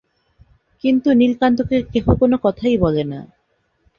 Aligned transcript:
কিন্তু 0.83 1.09
নীলকান্তকে 1.13 1.77
কেহ 1.93 2.05
কোনো 2.19 2.35
কথাই 2.43 2.75
বলে 2.77 3.03
না। 3.03 3.19